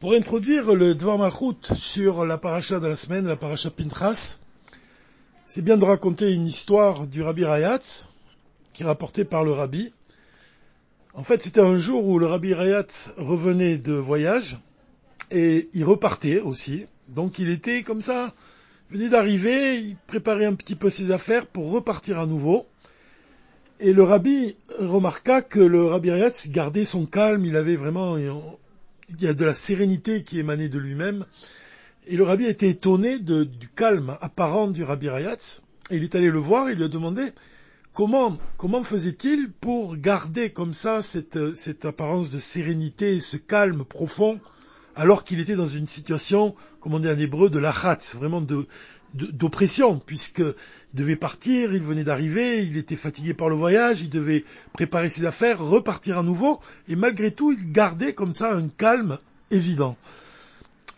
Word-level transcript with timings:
Pour 0.00 0.12
introduire 0.12 0.76
le 0.76 0.94
Dvar 0.94 1.18
Malchut 1.18 1.74
sur 1.74 2.24
la 2.24 2.38
paracha 2.38 2.78
de 2.78 2.86
la 2.86 2.94
semaine, 2.94 3.26
la 3.26 3.34
paracha 3.34 3.68
Pintras, 3.68 4.38
c'est 5.44 5.62
bien 5.62 5.76
de 5.76 5.84
raconter 5.84 6.32
une 6.34 6.46
histoire 6.46 7.08
du 7.08 7.20
Rabbi 7.20 7.44
Rayatz, 7.44 8.06
qui 8.72 8.84
est 8.84 8.86
rapportée 8.86 9.24
par 9.24 9.42
le 9.42 9.50
Rabbi. 9.50 9.92
En 11.14 11.24
fait, 11.24 11.42
c'était 11.42 11.62
un 11.62 11.76
jour 11.76 12.06
où 12.06 12.20
le 12.20 12.26
Rabbi 12.26 12.54
Rayatz 12.54 13.14
revenait 13.16 13.76
de 13.76 13.94
voyage, 13.94 14.58
et 15.32 15.68
il 15.72 15.82
repartait 15.82 16.42
aussi. 16.42 16.86
Donc 17.08 17.40
il 17.40 17.48
était 17.48 17.82
comme 17.82 18.00
ça, 18.00 18.32
venait 18.90 19.08
d'arriver, 19.08 19.80
il 19.80 19.96
préparait 20.06 20.46
un 20.46 20.54
petit 20.54 20.76
peu 20.76 20.90
ses 20.90 21.10
affaires 21.10 21.48
pour 21.48 21.72
repartir 21.72 22.20
à 22.20 22.26
nouveau. 22.26 22.66
Et 23.80 23.92
le 23.92 24.04
rabbi 24.04 24.56
remarqua 24.78 25.42
que 25.42 25.58
le 25.58 25.86
rabbi 25.86 26.12
Rayatz 26.12 26.50
gardait 26.50 26.84
son 26.84 27.04
calme, 27.04 27.44
il 27.44 27.56
avait 27.56 27.74
vraiment 27.74 28.16
il 29.10 29.22
y 29.22 29.28
a 29.28 29.34
de 29.34 29.44
la 29.44 29.54
sérénité 29.54 30.22
qui 30.22 30.38
émanait 30.38 30.68
de 30.68 30.78
lui-même. 30.78 31.24
Et 32.06 32.16
le 32.16 32.24
rabbi 32.24 32.46
était 32.46 32.68
étonné 32.68 33.18
de, 33.18 33.44
du 33.44 33.68
calme 33.68 34.16
apparent 34.20 34.68
du 34.68 34.82
rabbi 34.84 35.08
Rayatz. 35.08 35.62
Et 35.90 35.96
il 35.96 36.04
est 36.04 36.14
allé 36.14 36.30
le 36.30 36.38
voir 36.38 36.68
et 36.68 36.72
il 36.72 36.78
lui 36.78 36.84
a 36.84 36.88
demandé 36.88 37.22
comment, 37.92 38.36
comment 38.56 38.82
faisait-il 38.82 39.50
pour 39.50 39.96
garder 39.96 40.50
comme 40.50 40.74
ça 40.74 41.02
cette, 41.02 41.54
cette 41.54 41.84
apparence 41.84 42.30
de 42.30 42.38
sérénité, 42.38 43.18
ce 43.20 43.36
calme 43.36 43.84
profond, 43.84 44.40
alors 44.94 45.24
qu'il 45.24 45.40
était 45.40 45.56
dans 45.56 45.68
une 45.68 45.86
situation, 45.86 46.54
comme 46.80 46.94
on 46.94 47.00
dit 47.00 47.08
en 47.08 47.18
hébreu, 47.18 47.50
de 47.50 47.58
lachatz, 47.58 48.16
vraiment 48.16 48.40
de, 48.40 48.66
d'oppression, 49.14 49.98
puisqu'il 49.98 50.54
devait 50.94 51.16
partir, 51.16 51.74
il 51.74 51.82
venait 51.82 52.04
d'arriver, 52.04 52.64
il 52.64 52.76
était 52.76 52.96
fatigué 52.96 53.34
par 53.34 53.48
le 53.48 53.56
voyage, 53.56 54.02
il 54.02 54.10
devait 54.10 54.44
préparer 54.72 55.08
ses 55.08 55.24
affaires, 55.24 55.60
repartir 55.60 56.18
à 56.18 56.22
nouveau, 56.22 56.60
et 56.88 56.96
malgré 56.96 57.30
tout, 57.30 57.52
il 57.52 57.72
gardait 57.72 58.12
comme 58.12 58.32
ça 58.32 58.54
un 58.54 58.68
calme 58.68 59.18
évident. 59.50 59.96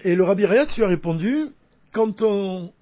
Et 0.03 0.15
le 0.15 0.25
Rabbi 0.25 0.47
Rayat 0.47 0.67
lui 0.77 0.85
a 0.85 0.89
répondu, 0.89 1.35
quand 1.93 2.23
on, 2.23 2.73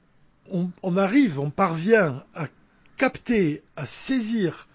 on, 0.83 0.97
arrive, 0.97 1.41
on 1.41 1.51
parvient 1.51 2.23
à 2.34 2.47
capter, 2.97 3.62
à 3.77 3.87
saisir 3.87 4.69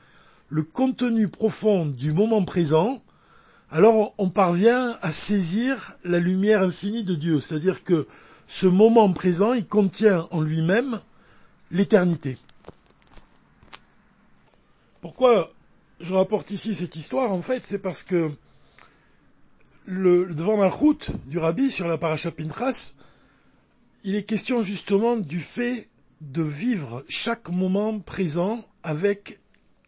le 0.49 0.63
contenu 0.63 1.27
profond 1.29 1.85
du 1.85 2.13
moment 2.13 2.43
présent, 2.43 3.01
alors 3.71 4.13
on 4.17 4.29
parvient 4.29 4.97
à 5.01 5.11
saisir 5.11 5.97
la 6.03 6.19
lumière 6.19 6.61
infinie 6.61 7.03
de 7.03 7.15
Dieu. 7.15 7.39
C'est-à-dire 7.39 7.83
que 7.83 8.07
ce 8.53 8.67
moment 8.67 9.11
présent, 9.13 9.53
il 9.53 9.65
contient 9.65 10.27
en 10.29 10.39
lui-même 10.39 11.01
l'éternité. 11.71 12.37
Pourquoi 15.01 15.51
je 15.99 16.13
rapporte 16.13 16.51
ici 16.51 16.75
cette 16.75 16.95
histoire 16.95 17.31
En 17.31 17.41
fait, 17.41 17.65
c'est 17.65 17.81
parce 17.81 18.03
que 18.03 18.31
le, 19.85 20.27
devant 20.27 20.57
Malchut 20.57 21.09
du 21.25 21.39
Rabbi 21.39 21.71
sur 21.71 21.87
la 21.87 21.97
paracha 21.97 22.29
Pintras, 22.29 22.97
il 24.03 24.13
est 24.13 24.23
question 24.23 24.61
justement 24.61 25.17
du 25.17 25.39
fait 25.39 25.89
de 26.21 26.43
vivre 26.43 27.03
chaque 27.09 27.49
moment 27.49 27.99
présent 28.01 28.63
avec 28.83 29.39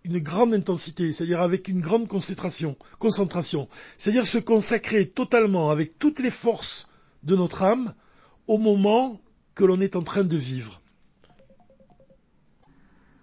une 0.05 0.17
grande 0.17 0.55
intensité, 0.55 1.11
c'est-à-dire 1.11 1.41
avec 1.41 1.67
une 1.67 1.81
grande 1.81 2.07
concentration, 2.07 2.75
concentration, 2.97 3.69
c'est-à-dire 3.99 4.25
se 4.25 4.39
consacrer 4.39 5.07
totalement 5.07 5.69
avec 5.69 5.99
toutes 5.99 6.17
les 6.17 6.31
forces 6.31 6.89
de 7.21 7.35
notre 7.35 7.61
âme 7.61 7.93
au 8.47 8.57
moment 8.57 9.19
que 9.55 9.63
l'on 9.63 9.81
est 9.81 9.95
en 9.95 10.03
train 10.03 10.23
de 10.23 10.37
vivre. 10.37 10.81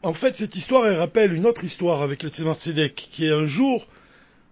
En 0.02 0.14
fait, 0.14 0.36
cette 0.36 0.56
histoire, 0.56 0.86
elle 0.86 0.96
rappelle 0.96 1.32
une 1.32 1.46
autre 1.46 1.62
histoire 1.62 2.02
avec 2.02 2.22
le 2.22 2.28
Tzemar 2.28 2.56
Tzedek, 2.56 2.94
qui 2.94 3.26
est 3.26 3.32
un 3.32 3.46
jour, 3.46 3.86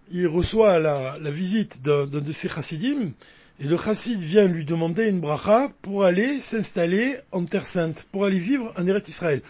il 0.09 0.27
reçoit 0.27 0.79
la, 0.79 1.17
visite 1.31 1.81
d'un 1.81 2.05
de 2.05 2.31
ses 2.31 2.47
chassidim, 2.47 3.11
et 3.59 3.65
le 3.65 3.77
chassid 3.77 4.19
vient 4.19 4.47
lui 4.47 4.65
demander 4.65 5.07
une 5.07 5.19
bracha 5.19 5.69
pour 5.81 6.03
aller 6.03 6.39
s'installer 6.39 7.15
en 7.31 7.45
Terre 7.45 7.67
Sainte, 7.67 8.07
pour 8.11 8.25
aller 8.25 8.39
vivre 8.39 8.73
en 8.77 8.87
Eretz 8.87 9.07
Israël. 9.07 9.41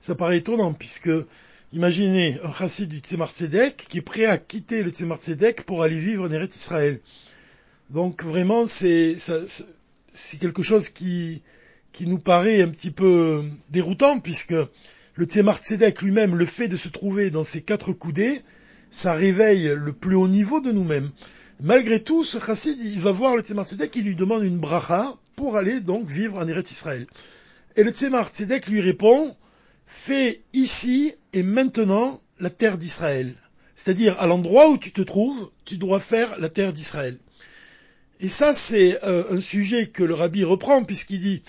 Ça 0.00 0.14
paraît 0.14 0.38
étonnant, 0.38 0.72
puisque, 0.72 1.10
imaginez 1.72 2.38
un 2.44 2.52
chassid 2.52 2.88
du 2.88 2.98
Tzemar 3.00 3.30
Tzedek 3.30 3.76
qui 3.88 3.98
est 3.98 4.02
prêt 4.02 4.26
à 4.26 4.38
quitter 4.38 4.82
le 4.82 4.90
Tzemar 4.90 5.18
Tzedek 5.18 5.64
pour 5.64 5.82
aller 5.82 6.00
vivre 6.00 6.24
en 6.24 6.32
Eretz 6.32 6.56
Israël. 6.56 7.00
Donc 7.90 8.24
vraiment, 8.24 8.64
c'est, 8.66 9.16
c'est 10.18 10.38
quelque 10.38 10.62
chose 10.62 10.88
qui, 10.88 11.42
qui 11.92 12.06
nous 12.06 12.18
paraît 12.18 12.60
un 12.60 12.68
petit 12.68 12.90
peu 12.90 13.44
déroutant, 13.70 14.18
puisque 14.18 14.54
le 15.14 15.24
Tzemar 15.24 15.58
Tzedek 15.58 16.02
lui-même, 16.02 16.34
le 16.34 16.44
fait 16.44 16.66
de 16.66 16.76
se 16.76 16.88
trouver 16.88 17.30
dans 17.30 17.44
ces 17.44 17.62
quatre 17.62 17.92
coudées, 17.92 18.40
ça 18.90 19.12
réveille 19.12 19.72
le 19.76 19.92
plus 19.92 20.16
haut 20.16 20.28
niveau 20.28 20.60
de 20.60 20.72
nous-mêmes. 20.72 21.10
Malgré 21.60 22.02
tout, 22.02 22.24
ce 22.24 22.38
chassid, 22.38 22.78
il 22.80 23.00
va 23.00 23.12
voir 23.12 23.36
le 23.36 23.42
Tzemar 23.42 23.64
Tzedek, 23.64 23.94
il 23.94 24.04
lui 24.04 24.16
demande 24.16 24.42
une 24.42 24.58
bracha 24.58 25.14
pour 25.36 25.56
aller 25.56 25.80
donc 25.80 26.08
vivre 26.08 26.38
en 26.38 26.48
Eretz 26.48 26.70
Israël. 26.72 27.06
Et 27.76 27.84
le 27.84 27.92
Tzemar 27.92 28.28
Tzedek 28.28 28.66
lui 28.66 28.80
répond, 28.80 29.36
fais 29.86 30.42
ici 30.52 31.14
et 31.32 31.44
maintenant 31.44 32.20
la 32.40 32.50
terre 32.50 32.76
d'Israël. 32.76 33.34
C'est-à-dire, 33.76 34.20
à 34.20 34.26
l'endroit 34.26 34.68
où 34.68 34.78
tu 34.78 34.92
te 34.92 35.02
trouves, 35.02 35.52
tu 35.64 35.78
dois 35.78 36.00
faire 36.00 36.40
la 36.40 36.48
terre 36.48 36.72
d'Israël. 36.72 37.18
Et 38.20 38.28
ça, 38.28 38.52
c'est 38.52 39.02
euh, 39.04 39.24
un 39.30 39.40
sujet 39.40 39.86
que 39.86 40.02
le 40.02 40.14
rabbi 40.14 40.42
reprend, 40.42 40.82
puisqu'il 40.82 41.20
dit 41.20 41.42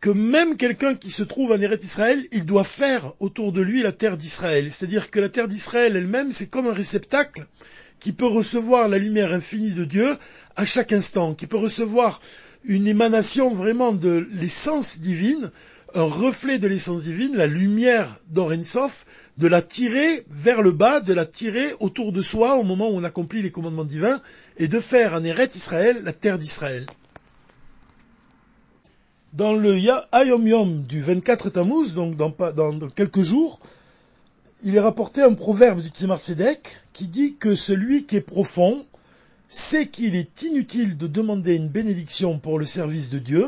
que 0.00 0.10
même 0.10 0.56
quelqu'un 0.56 0.94
qui 0.94 1.10
se 1.10 1.22
trouve 1.22 1.52
en 1.52 1.60
Eretz 1.60 1.84
Israël, 1.84 2.26
il 2.32 2.46
doit 2.46 2.64
faire 2.64 3.12
autour 3.20 3.52
de 3.52 3.60
lui 3.60 3.82
la 3.82 3.92
terre 3.92 4.16
d'Israël. 4.16 4.70
C'est-à-dire 4.70 5.10
que 5.10 5.20
la 5.20 5.28
terre 5.28 5.48
d'Israël 5.48 5.96
elle-même, 5.96 6.32
c'est 6.32 6.48
comme 6.48 6.66
un 6.66 6.72
réceptacle 6.72 7.46
qui 8.00 8.12
peut 8.12 8.26
recevoir 8.26 8.88
la 8.88 8.98
lumière 8.98 9.32
infinie 9.32 9.72
de 9.72 9.84
Dieu 9.84 10.16
à 10.56 10.64
chaque 10.64 10.92
instant, 10.92 11.34
qui 11.34 11.46
peut 11.46 11.56
recevoir 11.56 12.20
une 12.64 12.86
émanation 12.86 13.50
vraiment 13.52 13.92
de 13.92 14.28
l'essence 14.32 15.00
divine, 15.00 15.50
un 15.94 16.04
reflet 16.04 16.58
de 16.58 16.66
l'essence 16.66 17.04
divine, 17.04 17.36
la 17.36 17.46
lumière 17.46 18.18
d'Orensof, 18.30 19.06
de 19.38 19.46
la 19.46 19.62
tirer 19.62 20.24
vers 20.28 20.60
le 20.60 20.72
bas, 20.72 21.00
de 21.00 21.12
la 21.12 21.24
tirer 21.24 21.72
autour 21.78 22.12
de 22.12 22.20
soi 22.20 22.56
au 22.56 22.64
moment 22.64 22.88
où 22.88 22.96
on 22.96 23.04
accomplit 23.04 23.42
les 23.42 23.52
commandements 23.52 23.84
divins, 23.84 24.20
et 24.58 24.66
de 24.66 24.80
faire 24.80 25.14
en 25.14 25.24
Eret 25.24 25.50
Israël 25.54 26.02
la 26.02 26.12
terre 26.12 26.38
d'Israël. 26.38 26.84
Dans 29.34 29.54
le 29.54 29.78
Ayom 30.12 30.46
Yom 30.46 30.84
du 30.84 31.00
24 31.00 31.50
Tammuz, 31.50 31.94
donc 31.94 32.16
dans, 32.16 32.78
quelques 32.90 33.22
jours, 33.22 33.60
il 34.64 34.74
est 34.76 34.80
rapporté 34.80 35.22
un 35.22 35.34
proverbe 35.34 35.80
du 35.80 35.88
Tzemar 35.88 36.20
Tzedek 36.20 36.76
qui 36.92 37.06
dit 37.06 37.36
que 37.36 37.54
celui 37.54 38.04
qui 38.04 38.16
est 38.16 38.20
profond 38.20 38.84
sait 39.48 39.88
qu'il 39.88 40.16
est 40.16 40.42
inutile 40.42 40.96
de 40.96 41.06
demander 41.06 41.54
une 41.54 41.68
bénédiction 41.68 42.38
pour 42.38 42.58
le 42.58 42.64
service 42.64 43.10
de 43.10 43.18
Dieu, 43.18 43.46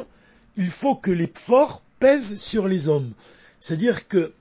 il 0.57 0.71
faut 0.71 0.95
que 0.95 1.11
les 1.11 1.31
forts 1.33 1.83
pèsent 1.99 2.37
sur 2.41 2.69
les 2.69 2.89
hommes. 2.89 3.13
C'est-à-dire 3.61 4.09
que 4.09 4.33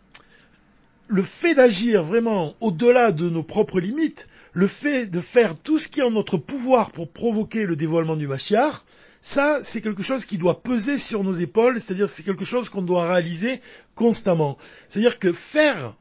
le 1.07 1.21
fait 1.21 1.55
d'agir 1.55 2.03
vraiment 2.03 2.53
au-delà 2.61 3.11
de 3.11 3.29
nos 3.29 3.43
propres 3.43 3.79
limites, 3.79 4.27
le 4.53 4.67
fait 4.67 5.05
de 5.05 5.19
faire 5.19 5.57
tout 5.57 5.77
ce 5.77 5.87
qui 5.87 5.99
est 5.99 6.03
en 6.03 6.11
notre 6.11 6.37
pouvoir 6.37 6.91
pour 6.91 7.09
provoquer 7.09 7.65
le 7.65 7.75
dévoilement 7.75 8.15
du 8.15 8.27
Mashiach, 8.27 8.83
ça, 9.21 9.59
c'est 9.63 9.81
quelque 9.81 10.03
chose 10.03 10.25
qui 10.25 10.37
doit 10.37 10.61
peser 10.61 10.99
sur 10.99 11.23
nos 11.23 11.33
épaules, 11.33 11.81
c'est-à-dire 11.81 12.09
c'est 12.09 12.23
quelque 12.23 12.45
chose 12.45 12.69
qu'on 12.69 12.83
doit 12.83 13.07
réaliser 13.07 13.59
constamment. 13.95 14.55
C'est-à-dire 14.87 15.17
que 15.17 15.33
faire 15.33 15.95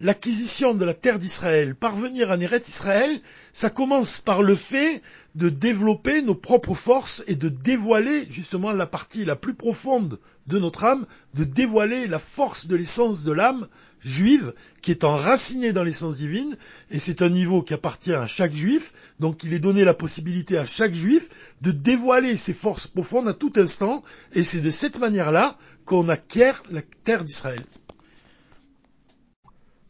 l'acquisition 0.00 0.74
de 0.74 0.84
la 0.84 0.94
terre 0.94 1.18
d'Israël, 1.18 1.74
parvenir 1.74 2.30
à 2.30 2.36
Néret 2.36 2.62
Israël, 2.66 3.20
ça 3.52 3.70
commence 3.70 4.20
par 4.20 4.42
le 4.42 4.54
fait 4.54 5.02
de 5.34 5.48
développer 5.48 6.22
nos 6.22 6.34
propres 6.34 6.74
forces 6.74 7.24
et 7.26 7.34
de 7.34 7.48
dévoiler 7.48 8.26
justement 8.30 8.72
la 8.72 8.86
partie 8.86 9.24
la 9.24 9.36
plus 9.36 9.54
profonde 9.54 10.18
de 10.46 10.58
notre 10.58 10.84
âme, 10.84 11.06
de 11.34 11.44
dévoiler 11.44 12.06
la 12.06 12.18
force 12.18 12.66
de 12.66 12.76
l'essence 12.76 13.24
de 13.24 13.32
l'âme 13.32 13.66
juive 14.00 14.52
qui 14.82 14.90
est 14.90 15.04
enracinée 15.04 15.72
dans 15.72 15.82
l'essence 15.82 16.18
divine, 16.18 16.56
et 16.90 16.98
c'est 16.98 17.22
un 17.22 17.30
niveau 17.30 17.62
qui 17.62 17.74
appartient 17.74 18.12
à 18.12 18.26
chaque 18.26 18.54
juif, 18.54 18.92
donc 19.18 19.42
il 19.44 19.54
est 19.54 19.58
donné 19.58 19.84
la 19.84 19.94
possibilité 19.94 20.58
à 20.58 20.66
chaque 20.66 20.92
juif 20.92 21.54
de 21.62 21.70
dévoiler 21.70 22.36
ses 22.36 22.54
forces 22.54 22.86
profondes 22.86 23.28
à 23.28 23.32
tout 23.34 23.52
instant, 23.56 24.02
et 24.34 24.42
c'est 24.42 24.60
de 24.60 24.70
cette 24.70 24.98
manière-là 24.98 25.56
qu'on 25.84 26.08
acquiert 26.08 26.62
la 26.70 26.82
terre 27.04 27.24
d'Israël. 27.24 27.64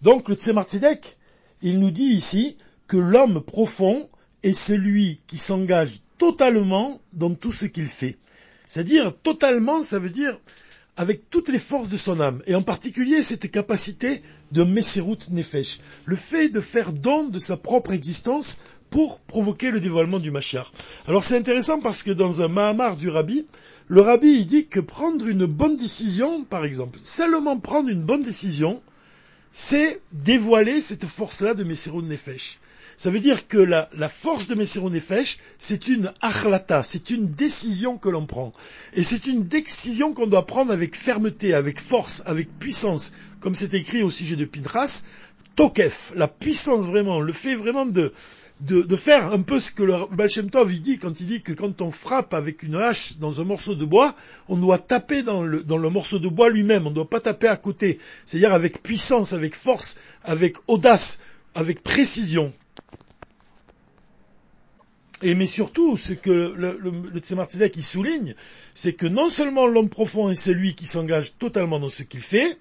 Donc 0.04 0.28
le 0.28 0.34
Tzemar 0.34 0.66
Tzedek, 0.66 1.16
il 1.62 1.80
nous 1.80 1.90
dit 1.90 2.12
ici 2.12 2.58
que 2.86 2.98
l'homme 2.98 3.40
profond 3.40 4.06
est 4.42 4.52
celui 4.52 5.22
qui 5.26 5.38
s'engage 5.38 6.00
totalement 6.18 7.00
dans 7.14 7.34
tout 7.34 7.52
ce 7.52 7.64
qu'il 7.64 7.88
fait. 7.88 8.18
C'est-à-dire 8.66 9.16
totalement, 9.22 9.82
ça 9.82 9.98
veut 9.98 10.10
dire 10.10 10.38
avec 10.98 11.30
toutes 11.30 11.48
les 11.48 11.58
forces 11.58 11.88
de 11.88 11.96
son 11.96 12.20
âme, 12.20 12.42
et 12.46 12.54
en 12.54 12.60
particulier 12.60 13.22
cette 13.22 13.50
capacité 13.50 14.22
de 14.52 14.62
Messerut 14.62 15.16
Nefesh, 15.30 15.80
le 16.04 16.16
fait 16.16 16.50
de 16.50 16.60
faire 16.60 16.92
don 16.92 17.30
de 17.30 17.38
sa 17.38 17.56
propre 17.56 17.92
existence 17.92 18.58
pour 18.90 19.22
provoquer 19.22 19.70
le 19.70 19.80
dévoilement 19.80 20.18
du 20.18 20.30
Mashiach. 20.30 20.70
Alors 21.08 21.24
c'est 21.24 21.38
intéressant 21.38 21.80
parce 21.80 22.02
que 22.02 22.10
dans 22.10 22.42
un 22.42 22.48
Mahamar 22.48 22.98
du 22.98 23.08
Rabbi, 23.08 23.46
le 23.88 24.02
Rabbi 24.02 24.28
il 24.40 24.44
dit 24.44 24.66
que 24.66 24.80
prendre 24.80 25.26
une 25.26 25.46
bonne 25.46 25.78
décision, 25.78 26.44
par 26.44 26.66
exemple, 26.66 26.98
seulement 27.02 27.58
prendre 27.58 27.88
une 27.88 28.04
bonne 28.04 28.22
décision, 28.22 28.82
c'est 29.54 30.02
dévoiler 30.12 30.80
cette 30.80 31.06
force-là 31.06 31.54
de 31.54 31.62
Messerut 31.64 32.02
Nefesh. 32.02 32.58
Ça 32.96 33.10
veut 33.10 33.20
dire 33.20 33.48
que 33.48 33.58
la, 33.58 34.08
force 34.08 34.48
de 34.48 34.54
Messiron 34.54 34.90
Nefesh, 34.90 35.38
c'est 35.58 35.88
une 35.88 36.12
achlata, 36.20 36.82
c'est 36.82 37.10
une 37.10 37.28
décision 37.28 37.96
que 37.96 38.08
l'on 38.08 38.26
prend. 38.26 38.52
Et 38.94 39.02
c'est 39.02 39.26
une 39.26 39.46
décision 39.46 40.12
qu'on 40.12 40.26
doit 40.26 40.46
prendre 40.46 40.72
avec 40.72 40.96
fermeté, 40.96 41.54
avec 41.54 41.80
force, 41.80 42.22
avec 42.26 42.56
puissance. 42.58 43.12
Comme 43.40 43.54
c'est 43.54 43.74
écrit 43.74 44.02
au 44.02 44.10
sujet 44.10 44.36
de 44.36 44.44
Pinchas, 44.44 45.04
Tokef, 45.56 46.12
la 46.16 46.28
puissance 46.28 46.86
vraiment, 46.86 47.20
le 47.20 47.32
fait 47.32 47.54
vraiment 47.54 47.86
de, 47.86 48.12
de, 48.60 48.96
faire 48.96 49.32
un 49.32 49.42
peu 49.42 49.58
ce 49.58 49.72
que 49.72 49.82
le 49.82 49.94
Baal 50.12 50.30
Tov 50.50 50.72
dit 50.80 50.98
quand 50.98 51.20
il 51.20 51.26
dit 51.26 51.42
que 51.42 51.52
quand 51.52 51.82
on 51.82 51.90
frappe 51.90 52.34
avec 52.34 52.62
une 52.62 52.76
hache 52.76 53.18
dans 53.18 53.40
un 53.40 53.44
morceau 53.44 53.74
de 53.74 53.84
bois, 53.84 54.14
on 54.48 54.56
doit 54.56 54.78
taper 54.78 55.22
dans 55.22 55.42
le, 55.42 55.62
dans 55.62 55.76
le 55.76 55.90
morceau 55.90 56.18
de 56.18 56.28
bois 56.28 56.50
lui-même, 56.50 56.86
on 56.86 56.90
ne 56.90 56.94
doit 56.94 57.08
pas 57.08 57.20
taper 57.20 57.48
à 57.48 57.56
côté. 57.56 57.98
C'est-à-dire 58.24 58.54
avec 58.54 58.82
puissance, 58.82 59.32
avec 59.32 59.54
force, 59.54 59.98
avec 60.22 60.56
audace, 60.68 61.22
avec 61.54 61.82
précision. 61.82 62.52
Et 65.22 65.34
mais 65.34 65.46
surtout, 65.46 65.96
ce 65.96 66.12
que 66.12 66.52
le, 66.56 66.78
le, 66.78 67.82
souligne, 67.82 68.34
c'est 68.74 68.92
que 68.92 69.06
non 69.06 69.30
seulement 69.30 69.66
l'homme 69.66 69.88
profond 69.88 70.30
est 70.30 70.34
celui 70.34 70.74
qui 70.74 70.86
s'engage 70.86 71.38
totalement 71.38 71.80
dans 71.80 71.88
ce 71.88 72.02
qu'il 72.02 72.20
fait, 72.20 72.58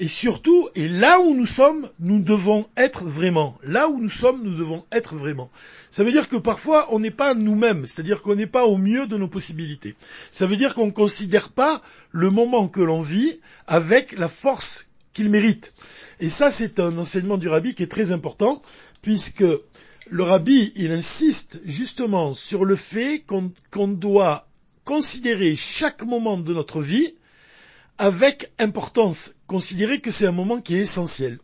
et 0.00 0.06
surtout, 0.06 0.68
et 0.76 0.86
là 0.86 1.18
où 1.20 1.34
nous 1.34 1.46
sommes, 1.46 1.88
nous 1.98 2.22
devons 2.22 2.66
être 2.76 3.04
vraiment. 3.04 3.58
Là 3.64 3.88
où 3.88 4.00
nous 4.00 4.10
sommes, 4.10 4.42
nous 4.44 4.54
devons 4.54 4.84
être 4.92 5.16
vraiment. 5.16 5.50
Ça 5.90 6.04
veut 6.04 6.12
dire 6.12 6.28
que 6.28 6.36
parfois, 6.36 6.86
on 6.94 7.00
n'est 7.00 7.10
pas 7.10 7.34
nous-mêmes, 7.34 7.84
c'est-à-dire 7.84 8.22
qu'on 8.22 8.36
n'est 8.36 8.46
pas 8.46 8.64
au 8.64 8.76
mieux 8.76 9.08
de 9.08 9.16
nos 9.16 9.26
possibilités. 9.26 9.96
Ça 10.30 10.46
veut 10.46 10.56
dire 10.56 10.74
qu'on 10.74 10.86
ne 10.86 10.92
considère 10.92 11.48
pas 11.48 11.82
le 12.12 12.30
moment 12.30 12.68
que 12.68 12.80
l'on 12.80 13.02
vit 13.02 13.40
avec 13.66 14.12
la 14.12 14.28
force 14.28 14.88
qu'il 15.14 15.30
mérite. 15.30 15.74
Et 16.20 16.28
ça, 16.28 16.52
c'est 16.52 16.78
un 16.78 16.96
enseignement 16.96 17.36
du 17.36 17.48
rabbi 17.48 17.74
qui 17.74 17.82
est 17.82 17.88
très 17.88 18.12
important, 18.12 18.62
puisque 19.02 19.44
le 20.10 20.22
rabbi, 20.22 20.72
il 20.76 20.92
insiste 20.92 21.60
justement 21.64 22.34
sur 22.34 22.64
le 22.64 22.76
fait 22.76 23.24
qu'on 23.26 23.88
doit 23.88 24.46
considérer 24.84 25.56
chaque 25.56 26.02
moment 26.04 26.38
de 26.38 26.54
notre 26.54 26.82
vie 26.82 27.14
avec 27.98 28.52
importance, 28.58 29.34
considérer 29.46 30.00
que 30.00 30.10
c'est 30.10 30.26
un 30.26 30.32
moment 30.32 30.60
qui 30.60 30.76
est 30.76 30.80
essentiel. 30.80 31.38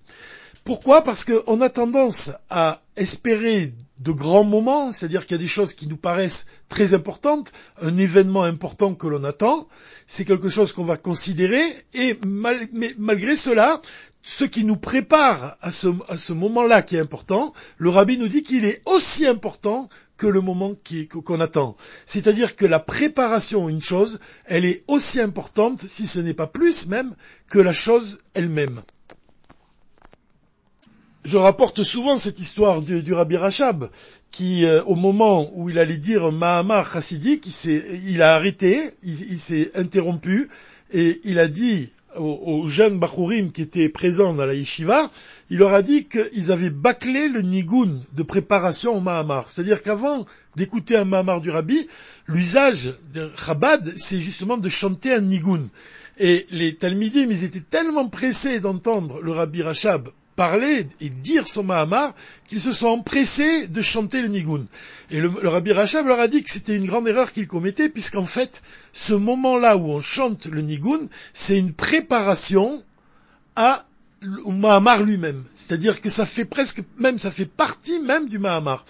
Pourquoi? 0.65 1.05
Parce 1.05 1.25
qu'on 1.25 1.61
a 1.61 1.69
tendance 1.69 2.33
à 2.49 2.81
espérer 2.97 3.75
de 3.99 4.13
grands 4.13 4.45
moments, 4.45 4.93
c'est-à-dire 4.93 5.27
qu'il 5.27 5.37
y 5.37 5.41
a 5.41 5.43
des 5.43 5.47
choses 5.47 5.75
qui 5.75 5.87
nous 5.87 5.97
paraissent 5.97 6.47
très 6.69 6.95
importantes, 6.95 7.53
un 7.83 7.97
événement 7.99 8.45
important 8.45 8.95
que 8.95 9.07
l'on 9.07 9.25
attend, 9.25 9.69
c'est 10.07 10.25
quelque 10.25 10.49
chose 10.49 10.73
qu'on 10.73 10.85
va 10.85 10.97
considérer, 10.97 11.63
et 11.93 12.19
malgré 12.99 13.37
cela, 13.37 13.81
ce 14.23 14.45
qui 14.45 14.65
nous 14.65 14.77
prépare 14.77 15.57
à 15.61 15.71
ce, 15.71 15.89
à 16.09 16.17
ce 16.17 16.33
moment-là 16.33 16.81
qui 16.83 16.97
est 16.97 17.01
important, 17.01 17.53
le 17.77 17.91
rabbi 17.91 18.17
nous 18.17 18.29
dit 18.29 18.43
qu'il 18.43 18.65
est 18.65 18.81
aussi 18.87 19.27
important 19.27 19.89
que 20.17 20.27
le 20.27 20.41
moment 20.41 20.73
qu'on 21.25 21.41
attend. 21.41 21.77
C'est-à-dire 22.07 22.57
que 22.57 22.67
la 22.67 22.79
préparation, 22.79 23.69
une 23.69 23.83
chose, 23.83 24.21
elle 24.47 24.65
est 24.65 24.85
aussi 24.87 25.21
importante, 25.21 25.83
si 25.83 26.07
ce 26.07 26.21
n'est 26.21 26.35
pas 26.35 26.47
plus 26.47 26.87
même, 26.87 27.15
que 27.49 27.59
la 27.59 27.73
chose 27.73 28.19
elle-même. 28.35 28.83
Je 31.25 31.39
rapporte 31.39 31.83
souvent 31.83 32.19
cette 32.19 32.39
histoire 32.39 32.83
du, 32.83 33.13
Rabbi 33.13 33.37
Rachab, 33.37 33.89
qui, 34.31 34.67
euh, 34.67 34.83
au 34.85 34.95
moment 34.95 35.51
où 35.55 35.71
il 35.71 35.79
allait 35.79 35.97
dire 35.97 36.31
Mahamar 36.31 36.93
chassidique, 36.93 37.47
il, 37.47 38.03
il 38.09 38.23
a 38.23 38.35
arrêté, 38.35 38.79
il, 39.03 39.39
s'est 39.39 39.71
interrompu, 39.75 40.51
et 40.93 41.21
il 41.25 41.39
a 41.39 41.49
dit 41.49 41.91
aux, 42.17 42.69
jeunes 42.69 42.99
Bachurim 42.99 43.53
qui 43.53 43.63
étaient 43.63 43.89
présents 43.89 44.35
dans 44.35 44.45
la 44.45 44.55
yeshiva, 44.55 45.11
il 45.51 45.59
leur 45.59 45.75
a 45.75 45.83
dit 45.83 46.07
qu'ils 46.07 46.53
avaient 46.53 46.71
bâclé 46.71 47.29
le 47.29 47.43
nigun 47.43 48.01
de 48.13 48.23
préparation 48.23 48.97
au 48.97 49.01
Mahamar. 49.01 49.49
C'est-à-dire 49.49 49.83
qu'avant 49.83 50.25
d'écouter 50.57 50.97
un 50.97 51.05
Mahamar 51.05 51.41
du 51.41 51.51
Rabbi, 51.51 51.89
l'usage 52.27 52.95
de 53.13 53.31
Chabad, 53.37 53.93
c'est 53.97 54.21
justement 54.21 54.57
de 54.57 54.69
chanter 54.69 55.13
un 55.13 55.21
nigun. 55.21 55.63
Et 56.19 56.47
les 56.51 56.77
Talmidim, 56.77 57.29
ils 57.29 57.45
étaient 57.45 57.61
tellement 57.61 58.09
pressés 58.09 58.61
d'entendre 58.61 59.21
le 59.21 59.33
Rabbi 59.33 59.63
Rachab 59.63 60.09
parler 60.37 60.87
et 61.01 61.09
dire 61.09 61.47
son 61.47 61.65
Mahamar 61.65 62.15
qu'ils 62.49 62.61
se 62.61 62.73
sont 62.73 62.89
empressés 62.89 63.67
de 63.67 63.83
chanter 63.83 64.21
le 64.21 64.29
Nigun. 64.29 64.65
Et 65.11 65.21
le, 65.21 65.29
Rabbi 65.29 65.73
Rachab 65.73 66.07
leur 66.07 66.21
a 66.21 66.29
dit 66.29 66.43
que 66.43 66.51
c'était 66.51 66.77
une 66.77 66.87
grande 66.87 67.09
erreur 67.09 67.33
qu'ils 67.33 67.47
commettaient 67.47 67.89
puisqu'en 67.89 68.25
fait, 68.25 68.63
ce 68.93 69.15
moment-là 69.15 69.77
où 69.77 69.91
on 69.91 70.01
chante 70.01 70.47
le 70.47 70.61
Nigun, 70.63 71.09
c'est 71.33 71.59
une 71.59 71.73
préparation 71.73 72.83
à 73.57 73.87
au 74.45 74.53
Mahamar 74.53 75.03
lui-même. 75.03 75.45
C'est-à-dire 75.55 76.01
que 76.01 76.09
ça 76.09 76.27
fait 76.27 76.45
presque, 76.45 76.83
même 76.99 77.19
ça 77.19 77.31
fait 77.31 77.47
partie 77.47 78.01
même 78.01 78.29
du 78.29 78.39
Mahamar. 78.39 78.85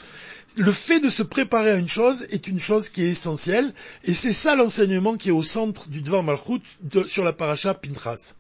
Le 0.57 0.73
fait 0.73 1.01
de 1.01 1.09
se 1.09 1.23
préparer 1.23 1.71
à 1.71 1.77
une 1.77 1.89
chose 1.89 2.27
est 2.31 2.47
une 2.47 2.61
chose 2.61 2.89
qui 2.89 3.03
est 3.03 3.09
essentielle, 3.11 3.73
et 4.05 4.15
c'est 4.15 4.33
ça 4.33 4.55
l'enseignement 4.55 5.17
qui 5.17 5.31
est 5.31 5.33
au 5.33 5.43
centre 5.43 5.89
du 5.89 6.01
Dvar 6.01 6.23
Malchut 6.23 6.63
sur 7.07 7.25
la 7.25 7.33
paracha 7.33 7.75
Pinchas. 7.75 8.37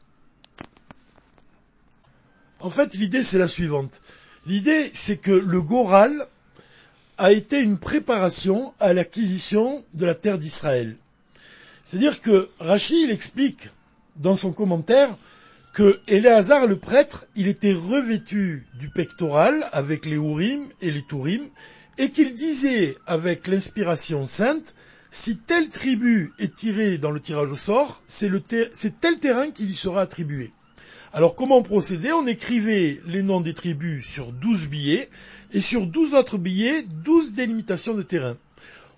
En 2.60 2.70
fait, 2.70 2.94
l'idée, 2.94 3.22
c'est 3.22 3.38
la 3.38 3.48
suivante. 3.48 4.00
L'idée, 4.46 4.90
c'est 4.94 5.16
que 5.16 5.32
le 5.32 5.60
Goral 5.60 6.26
a 7.18 7.32
été 7.32 7.60
une 7.60 7.78
préparation 7.78 8.74
à 8.80 8.92
l'acquisition 8.92 9.84
de 9.94 10.06
la 10.06 10.14
terre 10.14 10.38
d'Israël. 10.38 10.96
C'est-à-dire 11.84 12.20
que 12.20 12.48
Rachid 12.60 13.10
explique 13.10 13.68
dans 14.16 14.36
son 14.36 14.52
commentaire 14.52 15.10
que 15.74 16.00
Éléazar 16.06 16.68
le 16.68 16.76
prêtre, 16.76 17.26
il 17.34 17.48
était 17.48 17.72
revêtu 17.72 18.64
du 18.78 18.90
pectoral 18.90 19.68
avec 19.72 20.06
les 20.06 20.14
Urim 20.14 20.64
et 20.80 20.92
les 20.92 21.02
Tourim, 21.02 21.42
et 21.98 22.10
qu'il 22.10 22.32
disait 22.32 22.96
avec 23.06 23.48
l'inspiration 23.48 24.24
sainte, 24.24 24.76
si 25.10 25.36
telle 25.36 25.68
tribu 25.70 26.32
est 26.38 26.54
tirée 26.54 26.96
dans 26.98 27.10
le 27.10 27.18
tirage 27.18 27.50
au 27.50 27.56
sort, 27.56 28.02
c'est 28.06 28.30
tel 29.00 29.18
terrain 29.18 29.50
qui 29.50 29.64
lui 29.64 29.74
sera 29.74 30.00
attribué. 30.00 30.52
Alors 31.12 31.34
comment 31.34 31.62
procéder? 31.62 32.12
On 32.12 32.26
écrivait 32.26 33.00
les 33.06 33.22
noms 33.22 33.40
des 33.40 33.54
tribus 33.54 34.06
sur 34.06 34.32
12 34.32 34.68
billets 34.68 35.08
et 35.52 35.60
sur 35.60 35.86
12 35.88 36.14
autres 36.14 36.38
billets, 36.38 36.82
12 37.04 37.34
délimitations 37.34 37.94
de 37.94 38.02
terrain. 38.02 38.36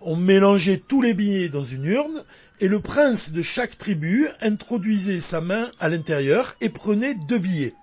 On 0.01 0.17
mélangeait 0.17 0.83
tous 0.87 1.03
les 1.03 1.15
billets 1.15 1.49
dans 1.49 1.65
une 1.65 1.85
urne 1.85 2.25
et 2.61 2.69
le 2.69 2.81
prince 2.81 3.33
de 3.33 3.43
chaque 3.43 3.77
tribu 3.77 4.29
introduisait 4.41 5.21
sa 5.21 5.41
main 5.41 5.69
à 5.81 5.89
l'intérieur 5.89 6.57
et 6.61 6.69
prenait 6.69 7.15
deux 7.15 7.39
billets. 7.39 7.75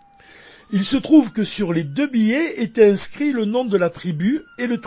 Il 0.71 0.83
se 0.83 0.97
trouve 0.97 1.31
que 1.31 1.43
sur 1.43 1.73
les 1.73 1.83
deux 1.83 2.07
billets 2.07 2.61
était 2.61 2.89
inscrit 2.89 3.31
le 3.31 3.45
nom 3.45 3.65
de 3.65 3.77
la 3.77 3.89
tribu 3.89 4.41
et 4.57 4.67
le 4.67 4.79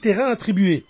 terrain 0.00 0.28
attribué. 0.28 0.84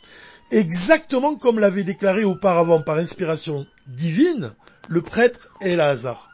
Exactement 0.51 1.37
comme 1.37 1.59
l'avait 1.59 1.85
déclaré 1.85 2.25
auparavant 2.25 2.83
par 2.83 2.99
inspiration 2.99 3.67
divine 3.89 4.53
le 4.89 5.03
prêtre 5.03 5.51
Elazar. 5.61 6.31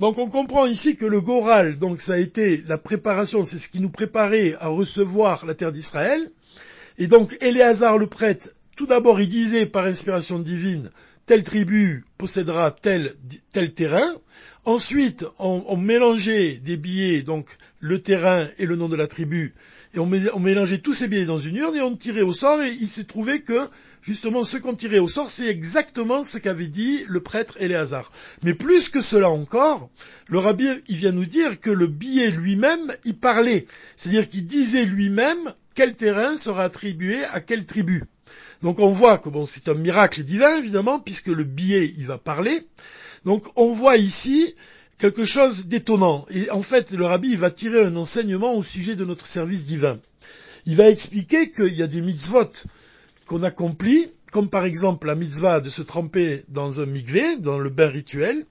Donc 0.00 0.18
on 0.18 0.28
comprend 0.28 0.66
ici 0.66 0.96
que 0.96 1.06
le 1.06 1.20
Goral, 1.20 1.78
donc 1.78 2.00
ça 2.00 2.14
a 2.14 2.18
été 2.18 2.62
la 2.66 2.76
préparation, 2.76 3.44
c'est 3.44 3.58
ce 3.58 3.68
qui 3.68 3.80
nous 3.80 3.90
préparait 3.90 4.56
à 4.58 4.68
recevoir 4.68 5.46
la 5.46 5.54
terre 5.54 5.72
d'Israël. 5.72 6.28
Et 6.98 7.06
donc 7.06 7.36
Éléazar 7.40 7.98
le 7.98 8.08
prêtre, 8.08 8.50
tout 8.82 8.88
d'abord 8.88 9.20
il 9.20 9.28
disait 9.28 9.66
par 9.66 9.84
inspiration 9.84 10.40
divine, 10.40 10.90
telle 11.24 11.44
tribu 11.44 12.04
possédera 12.18 12.72
tel, 12.72 13.14
tel 13.52 13.72
terrain. 13.72 14.12
Ensuite, 14.64 15.24
on, 15.38 15.76
mélangeait 15.76 16.54
des 16.54 16.76
billets, 16.76 17.22
donc 17.22 17.46
le 17.78 18.02
terrain 18.02 18.48
et 18.58 18.66
le 18.66 18.74
nom 18.74 18.88
de 18.88 18.96
la 18.96 19.06
tribu, 19.06 19.54
et 19.94 20.00
on, 20.00 20.06
mélangeait 20.40 20.78
tous 20.78 20.94
ces 20.94 21.06
billets 21.06 21.26
dans 21.26 21.38
une 21.38 21.58
urne 21.58 21.76
et 21.76 21.80
on 21.80 21.94
tirait 21.94 22.22
au 22.22 22.32
sort 22.32 22.60
et 22.60 22.72
il 22.72 22.88
s'est 22.88 23.04
trouvé 23.04 23.42
que 23.42 23.68
justement 24.00 24.42
ce 24.42 24.56
qu'on 24.56 24.74
tirait 24.74 24.98
au 24.98 25.06
sort 25.06 25.30
c'est 25.30 25.46
exactement 25.46 26.24
ce 26.24 26.38
qu'avait 26.38 26.66
dit 26.66 27.04
le 27.06 27.22
prêtre 27.22 27.58
Éléazar. 27.60 28.10
Mais 28.42 28.54
plus 28.54 28.88
que 28.88 29.00
cela 29.00 29.30
encore, 29.30 29.90
le 30.26 30.38
rabbi 30.38 30.66
il 30.88 30.96
vient 30.96 31.12
nous 31.12 31.26
dire 31.26 31.60
que 31.60 31.70
le 31.70 31.86
billet 31.86 32.32
lui-même 32.32 32.92
il 33.04 33.16
parlait, 33.16 33.64
c'est-à-dire 33.94 34.28
qu'il 34.28 34.46
disait 34.46 34.86
lui-même 34.86 35.54
quel 35.76 35.94
terrain 35.94 36.36
sera 36.36 36.64
attribué 36.64 37.22
à 37.26 37.40
quelle 37.40 37.64
tribu. 37.64 38.02
Donc 38.62 38.78
on 38.78 38.90
voit 38.90 39.18
que 39.18 39.28
bon 39.28 39.46
c'est 39.46 39.68
un 39.68 39.74
miracle 39.74 40.22
divin 40.22 40.56
évidemment 40.56 41.00
puisque 41.00 41.28
le 41.28 41.44
billet 41.44 41.92
il 41.98 42.06
va 42.06 42.18
parler. 42.18 42.66
Donc 43.24 43.44
on 43.56 43.72
voit 43.72 43.96
ici 43.96 44.54
quelque 45.02 45.24
chose 45.24 45.66
d'étonnant. 45.66 46.24
Et 46.30 46.48
en 46.52 46.62
fait, 46.62 46.92
le 46.92 47.04
rabbi 47.04 47.34
va 47.34 47.50
tirer 47.50 47.84
un 47.84 47.96
enseignement 47.96 48.54
au 48.54 48.62
sujet 48.62 48.94
de 48.94 49.04
notre 49.04 49.26
service 49.26 49.66
divin. 49.66 49.98
Il 50.64 50.76
va 50.76 50.88
expliquer 50.88 51.50
qu'il 51.50 51.74
y 51.74 51.82
a 51.82 51.88
des 51.88 52.00
mitzvot 52.00 52.52
qu'on 53.26 53.42
accomplit, 53.42 54.08
comme 54.30 54.48
par 54.48 54.64
exemple 54.64 55.08
la 55.08 55.16
mitzvah 55.16 55.60
de 55.60 55.68
se 55.68 55.82
tremper 55.82 56.44
dans 56.48 56.80
un 56.80 56.86
mikvé, 56.86 57.36
dans 57.38 57.58
le 57.58 57.68
bain 57.68 57.88
rituel. 57.88 58.46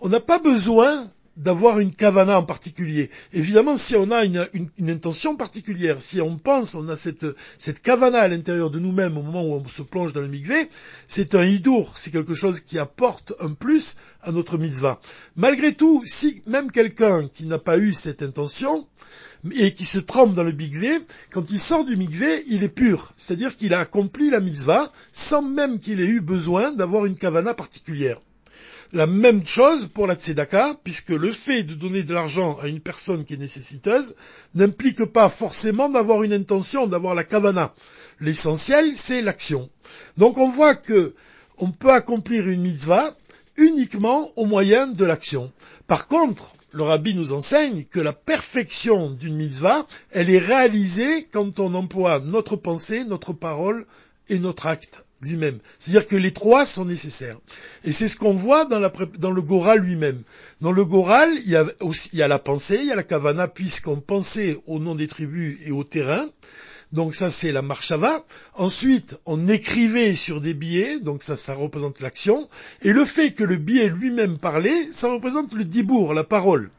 On 0.00 0.08
n'a 0.08 0.20
pas 0.20 0.38
besoin 0.38 1.10
d'avoir 1.36 1.78
une 1.80 1.92
kavana 1.92 2.38
en 2.38 2.42
particulier. 2.42 3.10
Évidemment, 3.32 3.76
si 3.76 3.94
on 3.96 4.10
a 4.10 4.24
une, 4.24 4.46
intention 4.88 5.36
particulière, 5.36 6.00
si 6.00 6.20
on 6.20 6.38
pense, 6.38 6.74
on 6.74 6.88
a 6.88 6.96
cette, 6.96 7.26
cette 7.58 7.80
kavana 7.80 8.20
à 8.20 8.28
l'intérieur 8.28 8.70
de 8.70 8.78
nous-mêmes 8.78 9.16
au 9.18 9.22
moment 9.22 9.44
où 9.44 9.54
on 9.54 9.68
se 9.68 9.82
plonge 9.82 10.12
dans 10.12 10.20
le 10.20 10.28
mikvé, 10.28 10.68
c'est 11.08 11.34
un 11.34 11.44
hidour, 11.44 11.98
c'est 11.98 12.10
quelque 12.10 12.34
chose 12.34 12.60
qui 12.60 12.78
apporte 12.78 13.34
un 13.40 13.52
plus 13.52 13.96
à 14.22 14.32
notre 14.32 14.58
mitzvah. 14.58 15.00
Malgré 15.36 15.74
tout, 15.74 16.02
si 16.06 16.42
même 16.46 16.70
quelqu'un 16.72 17.28
qui 17.28 17.44
n'a 17.44 17.58
pas 17.58 17.78
eu 17.78 17.92
cette 17.92 18.22
intention, 18.22 18.86
et 19.52 19.74
qui 19.74 19.84
se 19.84 19.98
trempe 19.98 20.34
dans 20.34 20.42
le 20.42 20.52
mikvé, 20.52 20.98
quand 21.30 21.50
il 21.50 21.58
sort 21.58 21.84
du 21.84 21.96
mikvé, 21.96 22.42
il 22.48 22.64
est 22.64 22.74
pur. 22.74 23.12
C'est-à-dire 23.16 23.56
qu'il 23.56 23.74
a 23.74 23.80
accompli 23.80 24.30
la 24.30 24.40
mitzvah 24.40 24.90
sans 25.12 25.42
même 25.42 25.78
qu'il 25.78 26.00
ait 26.00 26.06
eu 26.06 26.20
besoin 26.20 26.72
d'avoir 26.72 27.06
une 27.06 27.16
kavana 27.16 27.54
particulière. 27.54 28.20
La 28.92 29.06
même 29.06 29.44
chose 29.44 29.86
pour 29.86 30.06
la 30.06 30.14
tzedaka, 30.14 30.76
puisque 30.84 31.10
le 31.10 31.32
fait 31.32 31.64
de 31.64 31.74
donner 31.74 32.04
de 32.04 32.14
l'argent 32.14 32.56
à 32.62 32.68
une 32.68 32.80
personne 32.80 33.24
qui 33.24 33.34
est 33.34 33.38
nécessiteuse 33.38 34.14
n'implique 34.54 35.04
pas 35.06 35.28
forcément 35.28 35.88
d'avoir 35.88 36.22
une 36.22 36.32
intention, 36.32 36.86
d'avoir 36.86 37.14
la 37.14 37.24
kavana. 37.24 37.74
L'essentiel, 38.20 38.94
c'est 38.94 39.22
l'action. 39.22 39.68
Donc 40.18 40.38
on 40.38 40.48
voit 40.48 40.76
que 40.76 41.14
on 41.58 41.72
peut 41.72 41.90
accomplir 41.90 42.46
une 42.48 42.62
mitzvah 42.62 43.12
uniquement 43.56 44.30
au 44.36 44.44
moyen 44.44 44.86
de 44.86 45.04
l'action. 45.04 45.52
Par 45.86 46.06
contre, 46.06 46.52
le 46.72 46.82
rabbi 46.82 47.14
nous 47.14 47.32
enseigne 47.32 47.84
que 47.84 48.00
la 48.00 48.12
perfection 48.12 49.10
d'une 49.10 49.36
mitzvah, 49.36 49.86
elle 50.12 50.30
est 50.30 50.38
réalisée 50.38 51.26
quand 51.32 51.58
on 51.58 51.74
emploie 51.74 52.20
notre 52.20 52.54
pensée, 52.56 53.04
notre 53.04 53.32
parole 53.32 53.86
et 54.28 54.38
notre 54.38 54.66
acte 54.66 55.05
lui-même. 55.20 55.58
C'est-à-dire 55.78 56.06
que 56.06 56.16
les 56.16 56.32
trois 56.32 56.66
sont 56.66 56.84
nécessaires. 56.84 57.38
Et 57.84 57.92
c'est 57.92 58.08
ce 58.08 58.16
qu'on 58.16 58.32
voit 58.32 58.64
dans, 58.64 58.80
le 58.80 59.42
Goral 59.42 59.80
lui-même. 59.80 60.22
Dans 60.60 60.72
le 60.72 60.84
Goral, 60.84 61.30
il 61.44 61.50
y, 61.50 62.22
a 62.22 62.28
la 62.28 62.38
pensée, 62.38 62.78
il 62.80 62.86
y 62.86 62.92
a 62.92 62.96
la 62.96 63.02
kavana, 63.02 63.48
puisqu'on 63.48 64.00
pensait 64.00 64.58
au 64.66 64.78
nom 64.78 64.94
des 64.94 65.06
tribus 65.06 65.58
et 65.64 65.70
au 65.70 65.84
terrain. 65.84 66.26
Donc 66.92 67.14
ça 67.14 67.30
c'est 67.30 67.50
la 67.50 67.62
marchava. 67.62 68.24
Ensuite, 68.54 69.20
on 69.26 69.48
écrivait 69.48 70.14
sur 70.14 70.40
des 70.40 70.54
billets, 70.54 71.00
donc 71.00 71.22
ça 71.22 71.34
ça 71.34 71.54
représente 71.54 72.00
l'action. 72.00 72.48
Et 72.82 72.92
le 72.92 73.04
fait 73.04 73.32
que 73.32 73.42
le 73.42 73.56
billet 73.56 73.88
lui-même 73.88 74.38
parlait, 74.38 74.92
ça 74.92 75.08
représente 75.08 75.52
le 75.52 75.64
dibour, 75.64 76.14
la 76.14 76.22
parole. 76.22 76.70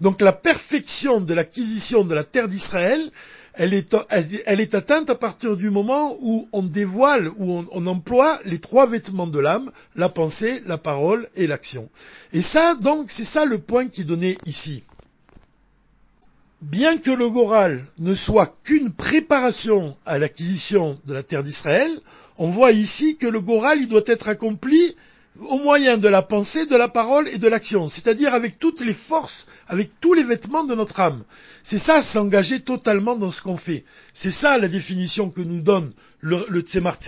Donc 0.00 0.20
la 0.20 0.32
perfection 0.32 1.20
de 1.20 1.32
l'acquisition 1.32 2.04
de 2.04 2.12
la 2.12 2.24
terre 2.24 2.48
d'Israël, 2.48 3.12
elle 3.54 3.74
est, 3.74 4.74
atteinte 4.74 5.10
à 5.10 5.14
partir 5.14 5.56
du 5.56 5.70
moment 5.70 6.16
où 6.20 6.48
on 6.52 6.62
dévoile, 6.62 7.28
où 7.36 7.52
on, 7.52 7.66
on 7.72 7.86
emploie 7.86 8.38
les 8.44 8.60
trois 8.60 8.86
vêtements 8.86 9.26
de 9.26 9.38
l'âme, 9.38 9.70
la 9.94 10.08
pensée, 10.08 10.62
la 10.66 10.78
parole 10.78 11.28
et 11.34 11.46
l'action. 11.46 11.90
Et 12.32 12.40
ça, 12.40 12.74
donc, 12.74 13.10
c'est 13.10 13.24
ça 13.24 13.44
le 13.44 13.58
point 13.58 13.88
qui 13.88 14.02
est 14.02 14.04
donné 14.04 14.38
ici 14.46 14.82
bien 16.62 16.96
que 16.96 17.10
le 17.10 17.28
Goral 17.28 17.84
ne 17.98 18.14
soit 18.14 18.56
qu'une 18.62 18.92
préparation 18.92 19.96
à 20.06 20.18
l'acquisition 20.18 20.98
de 21.06 21.12
la 21.12 21.24
terre 21.24 21.42
d'Israël, 21.42 21.90
on 22.38 22.48
voit 22.48 22.70
ici 22.70 23.16
que 23.16 23.26
le 23.26 23.40
Goral 23.40 23.80
il 23.80 23.88
doit 23.88 24.02
être 24.06 24.28
accompli 24.28 24.96
au 25.40 25.58
moyen 25.58 25.96
de 25.96 26.08
la 26.08 26.22
pensée, 26.22 26.66
de 26.66 26.76
la 26.76 26.88
parole 26.88 27.28
et 27.28 27.38
de 27.38 27.48
l'action, 27.48 27.88
c'est-à-dire 27.88 28.34
avec 28.34 28.58
toutes 28.58 28.80
les 28.80 28.94
forces, 28.94 29.48
avec 29.68 29.90
tous 30.00 30.14
les 30.14 30.24
vêtements 30.24 30.64
de 30.64 30.74
notre 30.74 31.00
âme. 31.00 31.24
C'est 31.62 31.78
ça, 31.78 32.02
s'engager 32.02 32.60
totalement 32.60 33.16
dans 33.16 33.30
ce 33.30 33.42
qu'on 33.42 33.56
fait. 33.56 33.84
C'est 34.12 34.30
ça 34.30 34.58
la 34.58 34.68
définition 34.68 35.30
que 35.30 35.40
nous 35.40 35.60
donne 35.60 35.92
le, 36.20 36.44
le 36.48 36.60
Tzemar. 36.60 36.98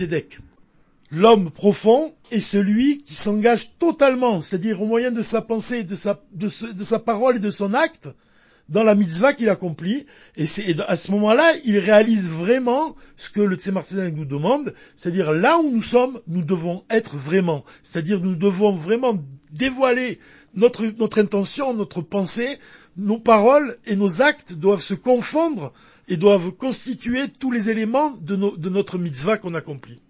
L'homme 1.11 1.51
profond 1.51 2.13
est 2.31 2.39
celui 2.39 3.03
qui 3.03 3.13
s'engage 3.13 3.77
totalement, 3.77 4.41
c'est-à-dire 4.41 4.81
au 4.81 4.87
moyen 4.87 5.11
de 5.11 5.21
sa 5.21 5.41
pensée, 5.41 5.83
de 5.83 5.95
sa 5.95 6.99
parole 6.99 7.37
et 7.37 7.39
de 7.39 7.51
son 7.51 7.73
acte, 7.73 8.09
dans 8.69 8.83
la 8.83 8.95
mitzvah 8.95 9.33
qu'il 9.33 9.49
accomplit, 9.49 10.05
et, 10.37 10.45
à 10.87 10.97
ce 10.97 11.11
moment-là, 11.11 11.51
il 11.65 11.77
réalise 11.77 12.29
vraiment 12.29 12.95
ce 13.15 13.29
que 13.29 13.41
le 13.41 13.57
Tzemar 13.57 13.83
nous 14.13 14.25
demande, 14.25 14.73
c'est-à-dire 14.95 15.31
là 15.31 15.57
où 15.59 15.69
nous 15.69 15.81
sommes, 15.81 16.19
nous 16.27 16.43
devons 16.43 16.83
être 16.89 17.15
vraiment, 17.15 17.63
c'est-à-dire 17.83 18.19
nous 18.21 18.35
devons 18.35 18.71
vraiment 18.75 19.13
dévoiler 19.51 20.19
notre, 20.55 20.85
notre 20.97 21.19
intention, 21.19 21.73
notre 21.73 22.01
pensée, 22.01 22.57
nos 22.97 23.19
paroles 23.19 23.77
et 23.85 23.95
nos 23.95 24.21
actes 24.21 24.53
doivent 24.53 24.81
se 24.81 24.93
confondre 24.93 25.71
et 26.07 26.17
doivent 26.17 26.51
constituer 26.51 27.27
tous 27.27 27.51
les 27.51 27.69
éléments 27.69 28.11
de, 28.21 28.35
de 28.35 28.69
notre 28.69 28.97
mitzvah 28.97 29.37
qu'on 29.37 29.53
accomplit. 29.53 30.01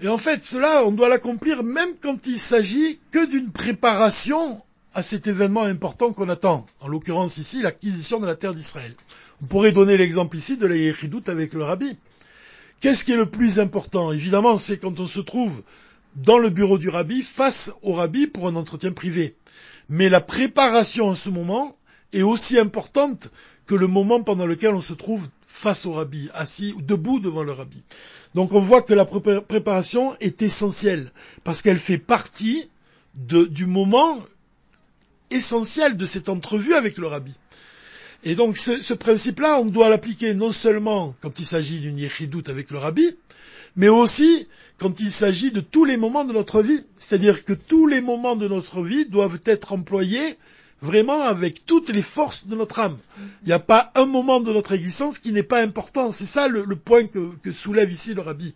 Et 0.00 0.08
en 0.08 0.18
fait, 0.18 0.44
cela, 0.44 0.84
on 0.86 0.92
doit 0.92 1.08
l'accomplir 1.08 1.62
même 1.64 1.96
quand 2.00 2.26
il 2.26 2.38
s'agit 2.38 3.00
que 3.10 3.26
d'une 3.26 3.50
préparation 3.50 4.62
à 4.94 5.02
cet 5.02 5.26
événement 5.26 5.62
important 5.62 6.12
qu'on 6.12 6.28
attend, 6.28 6.66
en 6.80 6.88
l'occurrence 6.88 7.38
ici 7.38 7.62
l'acquisition 7.62 8.20
de 8.20 8.26
la 8.26 8.36
terre 8.36 8.54
d'Israël. 8.54 8.94
On 9.42 9.46
pourrait 9.46 9.72
donner 9.72 9.96
l'exemple 9.96 10.36
ici 10.36 10.56
de 10.56 10.66
la 10.66 10.76
Yechidout 10.76 11.28
avec 11.28 11.52
le 11.52 11.64
rabbi. 11.64 11.96
Qu'est-ce 12.80 13.04
qui 13.04 13.12
est 13.12 13.16
le 13.16 13.30
plus 13.30 13.60
important? 13.60 14.12
Évidemment, 14.12 14.56
c'est 14.56 14.78
quand 14.78 14.98
on 15.00 15.06
se 15.06 15.20
trouve 15.20 15.62
dans 16.16 16.38
le 16.38 16.50
bureau 16.50 16.78
du 16.78 16.88
rabbi, 16.88 17.22
face 17.22 17.72
au 17.82 17.92
rabbi 17.92 18.26
pour 18.26 18.48
un 18.48 18.56
entretien 18.56 18.92
privé. 18.92 19.36
Mais 19.88 20.08
la 20.08 20.20
préparation 20.20 21.08
en 21.08 21.14
ce 21.14 21.30
moment 21.30 21.76
est 22.12 22.22
aussi 22.22 22.58
importante 22.58 23.30
que 23.66 23.74
le 23.74 23.86
moment 23.86 24.22
pendant 24.22 24.46
lequel 24.46 24.74
on 24.74 24.80
se 24.80 24.94
trouve 24.94 25.28
face 25.46 25.86
au 25.86 25.92
rabbi, 25.92 26.28
assis 26.34 26.72
ou 26.72 26.82
debout 26.82 27.20
devant 27.20 27.42
le 27.42 27.52
rabbi. 27.52 27.82
Donc 28.34 28.52
on 28.52 28.60
voit 28.60 28.82
que 28.82 28.94
la 28.94 29.04
préparation 29.04 30.16
est 30.20 30.42
essentielle, 30.42 31.12
parce 31.44 31.62
qu'elle 31.62 31.78
fait 31.78 31.98
partie 31.98 32.70
du 33.14 33.66
moment 33.66 34.18
essentiel 35.30 35.96
de 35.96 36.06
cette 36.06 36.28
entrevue 36.28 36.74
avec 36.74 36.98
le 36.98 37.06
rabbi. 37.06 37.32
Et 38.24 38.34
donc 38.34 38.58
ce, 38.58 38.94
principe-là, 38.94 39.60
on 39.60 39.66
doit 39.66 39.88
l'appliquer 39.88 40.34
non 40.34 40.52
seulement 40.52 41.14
quand 41.20 41.38
il 41.38 41.46
s'agit 41.46 41.78
d'une 41.78 41.98
yéchidoute 41.98 42.48
avec 42.48 42.70
le 42.70 42.78
rabbi, 42.78 43.08
mais 43.76 43.88
aussi 43.88 44.48
quand 44.78 45.00
il 45.00 45.12
s'agit 45.12 45.52
de 45.52 45.60
tous 45.60 45.84
les 45.84 45.96
moments 45.96 46.24
de 46.24 46.32
notre 46.32 46.62
vie. 46.62 46.84
C'est-à-dire 46.96 47.44
que 47.44 47.52
tous 47.52 47.86
les 47.86 48.00
moments 48.00 48.36
de 48.36 48.48
notre 48.48 48.82
vie 48.82 49.06
doivent 49.06 49.40
être 49.44 49.72
employés 49.72 50.36
vraiment 50.80 51.22
avec 51.22 51.64
toutes 51.66 51.90
les 51.90 52.02
forces 52.02 52.46
de 52.46 52.56
notre 52.56 52.78
âme. 52.80 52.96
Il 53.42 53.48
n'y 53.48 53.52
a 53.52 53.58
pas 53.58 53.90
un 53.94 54.06
moment 54.06 54.40
de 54.40 54.52
notre 54.52 54.72
existence 54.72 55.18
qui 55.18 55.32
n'est 55.32 55.42
pas 55.42 55.62
important. 55.62 56.12
C'est 56.12 56.26
ça 56.26 56.48
le, 56.48 56.64
point 56.76 57.06
que, 57.06 57.36
que, 57.36 57.52
soulève 57.52 57.92
ici 57.92 58.14
le 58.14 58.20
rabbi. 58.20 58.54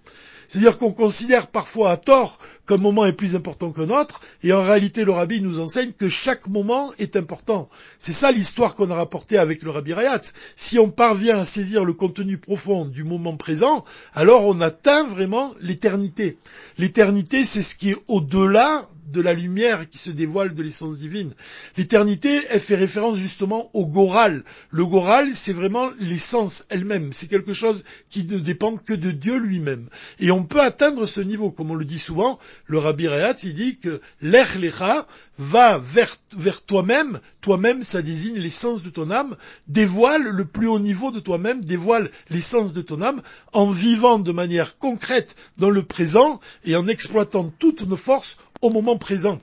C'est-à-dire 0.53 0.77
qu'on 0.77 0.93
considère 0.93 1.47
parfois 1.47 1.93
à 1.93 1.97
tort 1.97 2.39
qu'un 2.69 2.77
moment 2.77 3.07
est 3.07 3.15
plus 3.15 3.37
important 3.37 3.73
qu'un 3.73 3.89
autre, 3.89 4.21
et 4.43 4.53
en 4.53 4.63
réalité 4.63 5.03
le 5.03 5.13
rabbi 5.13 5.41
nous 5.41 5.61
enseigne 5.61 5.93
que 5.93 6.11
chaque 6.11 6.47
moment 6.47 6.93
est 6.99 7.17
important. 7.17 7.71
C'est 7.99 8.13
ça 8.13 8.31
l'histoire 8.31 8.75
qu'on 8.75 8.91
a 8.91 8.95
rapportée 8.95 9.39
avec 9.39 9.63
le 9.63 9.71
rabbi 9.71 9.95
Rayatz. 9.95 10.35
Si 10.55 10.79
on 10.79 10.91
parvient 10.91 11.39
à 11.39 11.47
saisir 11.47 11.87
le 11.87 11.95
contenu 11.95 12.37
profond 12.37 12.85
du 12.85 13.03
moment 13.03 13.39
présent, 13.39 13.87
alors 14.13 14.45
on 14.45 14.61
atteint 14.61 15.05
vraiment 15.05 15.55
l'éternité. 15.63 16.37
L'éternité, 16.77 17.45
c'est 17.45 17.63
ce 17.63 17.75
qui 17.75 17.93
est 17.93 17.97
au-delà 18.07 18.87
de 19.13 19.21
la 19.21 19.35
lumière 19.35 19.89
qui 19.89 19.99
se 19.99 20.11
dévoile 20.11 20.55
de 20.55 20.63
l'essence 20.63 20.99
divine. 20.99 21.33
L'éternité, 21.77 22.41
elle 22.51 22.61
fait 22.61 22.75
référence 22.75 23.19
justement 23.19 23.71
au 23.75 23.87
Goral. 23.87 24.43
Le 24.71 24.87
Goral, 24.87 25.35
c'est 25.35 25.53
vraiment 25.53 25.91
l'essence 25.99 26.67
elle-même. 26.71 27.13
C'est 27.13 27.29
quelque 27.29 27.53
chose 27.53 27.85
qui 28.11 28.25
ne 28.25 28.39
dépend 28.39 28.77
que 28.77 28.95
de 28.95 29.11
Dieu 29.11 29.39
lui-même. 29.39 29.89
Et 30.19 30.31
on 30.31 30.42
peut 30.45 30.61
atteindre 30.61 31.07
ce 31.07 31.21
niveau, 31.21 31.51
comme 31.51 31.71
on 31.71 31.75
le 31.75 31.85
dit 31.85 31.99
souvent, 31.99 32.39
le 32.67 32.79
Rabbi 32.79 33.09
Rehatz, 33.09 33.45
il 33.45 33.55
dit 33.55 33.79
que 33.79 34.01
l'Echlecha 34.21 35.07
va 35.39 35.79
vers, 35.79 36.19
toi-même, 36.67 37.21
toi-même 37.41 37.83
ça 37.83 38.03
désigne 38.03 38.39
l'essence 38.39 38.83
de 38.83 38.91
ton 38.91 39.11
âme, 39.11 39.37
dévoile 39.69 40.23
le 40.23 40.45
plus 40.45 40.69
haut 40.69 40.79
niveau 40.79 41.11
de 41.11 41.21
toi-même, 41.21 41.65
dévoile 41.65 42.11
l'essence 42.31 42.73
de 42.73 42.83
ton 42.83 43.03
âme, 43.03 43.23
en 43.53 43.71
vivant 43.71 44.19
de 44.19 44.33
manière 44.33 44.79
concrète 44.79 45.37
dans 45.59 45.71
le 45.71 45.83
présent 45.83 46.41
et 46.65 46.77
en 46.77 46.87
exploitant 46.89 47.51
toutes 47.59 47.87
nos 47.87 47.97
forces 47.97 48.37
au 48.61 48.71
moment 48.71 48.97
présent. 48.97 49.41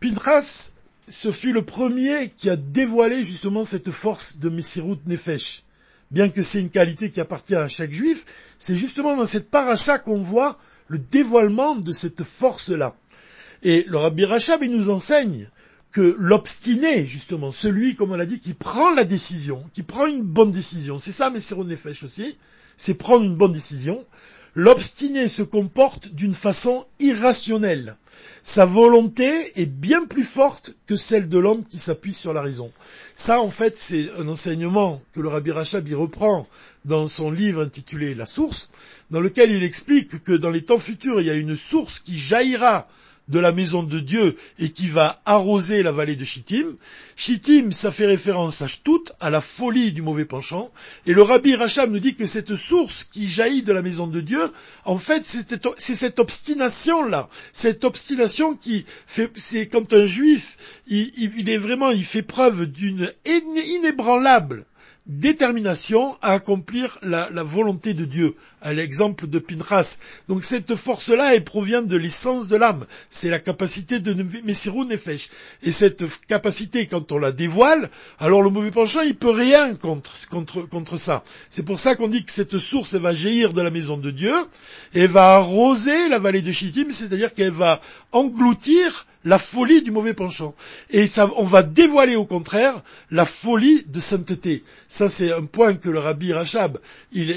Pinchas, 0.00 0.74
ce 1.08 1.30
fut 1.32 1.52
le 1.52 1.64
premier 1.64 2.30
qui 2.36 2.48
a 2.50 2.56
dévoilé 2.56 3.24
justement 3.24 3.64
cette 3.64 3.90
force 3.90 4.38
de 4.38 4.48
Messirut 4.48 4.98
Nefesh. 5.06 5.64
Bien 6.10 6.28
que 6.28 6.42
c'est 6.42 6.60
une 6.60 6.70
qualité 6.70 7.10
qui 7.10 7.20
appartient 7.20 7.54
à 7.54 7.68
chaque 7.68 7.92
juif, 7.92 8.24
c'est 8.58 8.76
justement 8.76 9.16
dans 9.16 9.24
cette 9.24 9.50
paracha 9.50 9.98
qu'on 9.98 10.22
voit 10.22 10.58
le 10.88 10.98
dévoilement 10.98 11.76
de 11.76 11.92
cette 11.92 12.22
force-là. 12.22 12.94
Et 13.62 13.84
le 13.88 13.96
Rabbi 13.96 14.24
Rachab, 14.24 14.62
il 14.62 14.70
nous 14.70 14.90
enseigne 14.90 15.48
que 15.90 16.16
l'obstiné, 16.18 17.06
justement, 17.06 17.52
celui, 17.52 17.94
comme 17.94 18.10
on 18.10 18.16
l'a 18.16 18.26
dit, 18.26 18.40
qui 18.40 18.52
prend 18.52 18.92
la 18.94 19.04
décision, 19.04 19.62
qui 19.72 19.82
prend 19.82 20.06
une 20.06 20.22
bonne 20.22 20.52
décision, 20.52 20.98
c'est 20.98 21.12
ça 21.12 21.30
Messirut 21.30 21.64
Nefesh 21.64 22.02
aussi, 22.02 22.36
c'est 22.76 22.94
prendre 22.94 23.24
une 23.24 23.36
bonne 23.36 23.52
décision, 23.52 24.04
l'obstiné 24.54 25.28
se 25.28 25.42
comporte 25.42 26.08
d'une 26.08 26.34
façon 26.34 26.84
irrationnelle. 26.98 27.96
Sa 28.42 28.66
volonté 28.66 29.30
est 29.60 29.66
bien 29.66 30.04
plus 30.04 30.24
forte 30.24 30.74
que 30.86 30.96
celle 30.96 31.28
de 31.28 31.38
l'homme 31.38 31.64
qui 31.64 31.78
s'appuie 31.78 32.12
sur 32.12 32.32
la 32.32 32.42
raison. 32.42 32.70
Ça, 33.16 33.40
en 33.40 33.50
fait, 33.50 33.78
c'est 33.78 34.10
un 34.18 34.26
enseignement 34.26 35.00
que 35.12 35.20
le 35.20 35.28
Rabbi 35.28 35.52
Rachab 35.52 35.88
y 35.88 35.94
reprend 35.94 36.48
dans 36.84 37.06
son 37.06 37.30
livre 37.30 37.62
intitulé 37.62 38.14
La 38.14 38.26
source, 38.26 38.72
dans 39.10 39.20
lequel 39.20 39.52
il 39.52 39.62
explique 39.62 40.22
que 40.24 40.32
dans 40.32 40.50
les 40.50 40.64
temps 40.64 40.78
futurs, 40.78 41.20
il 41.20 41.26
y 41.28 41.30
a 41.30 41.34
une 41.34 41.56
source 41.56 42.00
qui 42.00 42.18
jaillira 42.18 42.88
de 43.28 43.38
la 43.38 43.52
maison 43.52 43.82
de 43.82 44.00
Dieu 44.00 44.36
et 44.58 44.70
qui 44.70 44.88
va 44.88 45.22
arroser 45.24 45.82
la 45.82 45.92
vallée 45.92 46.16
de 46.16 46.24
Chittim. 46.24 46.66
Chittim, 47.16 47.70
ça 47.70 47.90
fait 47.90 48.06
référence 48.06 48.60
à 48.62 48.68
Shtut, 48.68 49.12
à 49.20 49.30
la 49.30 49.40
folie 49.40 49.92
du 49.92 50.02
mauvais 50.02 50.24
penchant. 50.24 50.70
Et 51.06 51.14
le 51.14 51.22
rabbi 51.22 51.54
Racham 51.54 51.90
nous 51.90 52.00
dit 52.00 52.14
que 52.14 52.26
cette 52.26 52.54
source 52.54 53.04
qui 53.04 53.28
jaillit 53.28 53.62
de 53.62 53.72
la 53.72 53.82
maison 53.82 54.06
de 54.06 54.20
Dieu, 54.20 54.42
en 54.84 54.98
fait, 54.98 55.24
c'est 55.24 55.94
cette 55.94 56.18
obstination-là. 56.18 57.28
Cette 57.52 57.84
obstination 57.84 58.56
qui 58.56 58.84
fait, 59.06 59.30
c'est 59.36 59.68
quand 59.68 59.92
un 59.92 60.06
juif, 60.06 60.58
il 60.86 61.48
est 61.48 61.58
vraiment, 61.58 61.90
il 61.90 62.04
fait 62.04 62.22
preuve 62.22 62.66
d'une 62.66 63.12
inébranlable 63.24 64.66
détermination 65.06 66.16
à 66.22 66.32
accomplir 66.32 66.98
la, 67.02 67.28
volonté 67.42 67.92
de 67.92 68.06
Dieu, 68.06 68.34
à 68.62 68.72
l'exemple 68.72 69.26
de 69.26 69.38
Pinchas. 69.38 69.98
Donc 70.28 70.44
cette 70.44 70.76
force-là, 70.76 71.34
elle 71.34 71.44
provient 71.44 71.82
de 71.82 71.96
l'essence 71.96 72.48
de 72.48 72.56
l'âme. 72.56 72.86
C'est 73.10 73.28
la 73.28 73.38
capacité 73.38 74.00
de 74.00 74.14
Messirou 74.44 74.84
Nefesh. 74.84 75.28
Et 75.62 75.72
cette 75.72 76.04
capacité, 76.26 76.86
quand 76.86 77.12
on 77.12 77.18
la 77.18 77.32
dévoile, 77.32 77.90
alors 78.18 78.42
le 78.42 78.48
mauvais 78.48 78.70
penchant, 78.70 79.02
il 79.02 79.16
peut 79.16 79.30
rien 79.30 79.74
contre, 79.74 80.12
contre, 80.28 80.96
ça. 80.96 81.22
C'est 81.50 81.64
pour 81.64 81.78
ça 81.78 81.96
qu'on 81.96 82.08
dit 82.08 82.24
que 82.24 82.32
cette 82.32 82.58
source, 82.58 82.94
va 82.94 83.12
jaillir 83.12 83.52
de 83.52 83.60
la 83.60 83.70
maison 83.70 83.98
de 83.98 84.10
Dieu, 84.10 84.34
et 84.94 85.06
va 85.06 85.34
arroser 85.34 86.08
la 86.08 86.18
vallée 86.18 86.42
de 86.42 86.52
Chittim, 86.52 86.90
c'est-à-dire 86.90 87.34
qu'elle 87.34 87.50
va 87.50 87.80
engloutir 88.12 89.06
la 89.24 89.38
folie 89.38 89.82
du 89.82 89.90
mauvais 89.90 90.14
penchant. 90.14 90.54
Et 90.90 91.06
ça, 91.06 91.30
on 91.36 91.44
va 91.44 91.62
dévoiler 91.62 92.16
au 92.16 92.24
contraire 92.24 92.74
la 93.10 93.24
folie 93.24 93.84
de 93.86 94.00
sainteté. 94.00 94.62
Ça, 94.88 95.08
c'est 95.08 95.32
un 95.32 95.44
point 95.44 95.74
que 95.74 95.88
le 95.88 95.98
rabbi 95.98 96.32
Rachab, 96.32 96.78
il, 97.12 97.30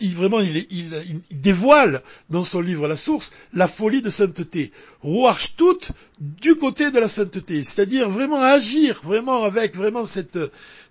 il, 0.00 0.14
vraiment, 0.14 0.40
il, 0.40 1.22
dévoile 1.30 2.02
dans 2.30 2.44
son 2.44 2.60
livre 2.60 2.88
La 2.88 2.96
Source 2.96 3.32
la 3.52 3.68
folie 3.68 4.02
de 4.02 4.10
sainteté. 4.10 4.72
Rouarch 5.02 5.56
tout 5.56 5.78
du 6.20 6.56
côté 6.56 6.90
de 6.90 6.98
la 6.98 7.08
sainteté, 7.08 7.62
c'est-à-dire 7.64 8.08
vraiment 8.08 8.40
agir, 8.40 9.00
vraiment 9.02 9.44
avec 9.44 9.74
vraiment 9.74 10.04
cette 10.04 10.38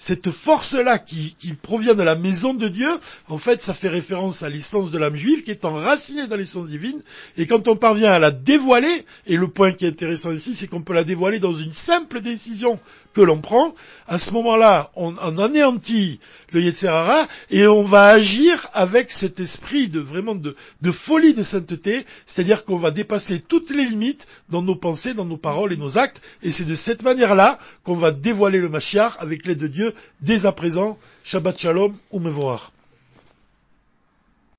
cette 0.02 0.32
force-là 0.32 0.98
qui, 0.98 1.36
qui, 1.38 1.54
provient 1.54 1.94
de 1.94 2.02
la 2.02 2.16
maison 2.16 2.56
de 2.56 2.68
Dieu, 2.68 2.90
en 3.30 3.38
fait, 3.38 3.62
ça 3.62 3.76
fait 3.76 3.88
référence 3.88 4.42
à 4.42 4.50
l'essence 4.50 4.90
de 4.90 4.98
l'âme 4.98 5.16
juive 5.16 5.44
qui 5.44 5.52
est 5.52 5.64
enracinée 5.64 6.26
dans 6.26 6.38
l'essence 6.38 6.68
divine. 6.70 7.00
Et 7.38 7.46
quand 7.46 7.68
on 7.68 7.76
parvient 7.76 8.12
à 8.12 8.18
la 8.18 8.32
dévoiler, 8.32 9.06
et 9.28 9.38
le 9.38 9.48
point 9.48 9.72
qui 9.74 9.86
est 9.86 9.90
intéressant 9.90 10.32
ici, 10.32 10.56
c'est 10.56 10.66
qu'on 10.66 10.82
peut 10.82 10.96
la 10.96 11.04
dévoiler 11.04 11.38
dans 11.38 11.54
une 11.54 11.72
simple 11.72 12.20
décision 12.20 12.80
que 13.14 13.22
l'on 13.22 13.42
prend, 13.42 13.76
à 14.08 14.18
ce 14.18 14.32
moment-là, 14.32 14.90
on, 14.96 15.16
anéantit 15.38 16.20
le 16.52 16.62
Yetzerara 16.62 17.28
et 17.52 17.68
on 17.68 17.84
va 17.84 18.08
agir 18.08 18.70
avec 18.74 19.12
cet 19.12 19.40
esprit 19.40 19.88
de 19.88 20.00
vraiment 20.00 20.34
de, 20.34 20.56
de 20.82 20.92
folie 20.92 21.36
de 21.36 21.44
sainteté, 21.44 22.06
c'est-à-dire 22.26 22.66
qu'on 22.66 22.78
va 22.78 22.90
dépasser 22.90 23.40
toutes 23.40 23.70
les 23.70 23.86
limites 23.86 24.28
dans 24.50 24.64
nos 24.64 24.76
pensées, 24.76 25.14
dans 25.14 25.26
nos 25.26 25.38
paroles 25.38 25.74
et 25.74 25.78
nos 25.78 26.00
actes, 26.00 26.22
et 26.42 26.50
c'est 26.50 26.66
de 26.66 26.74
cette 26.74 27.04
manière-là 27.04 27.60
qu'on 27.84 27.96
va 27.96 28.10
dévoiler 28.12 28.58
le 28.58 28.70
Mashiach 28.70 29.14
avec 29.20 29.46
l'aide 29.46 29.60
de 29.60 29.68
Dieu 29.68 29.91
dès 30.22 30.46
à 30.46 30.52
présent. 30.52 30.98
Shabbat 31.24 31.60
Shalom 31.60 31.94
ou 32.12 32.20
Mevorach. 32.20 32.72